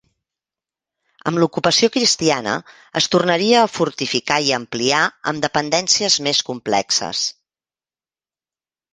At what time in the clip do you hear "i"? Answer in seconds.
4.47-4.49